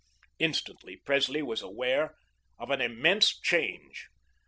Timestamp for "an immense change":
2.71-4.07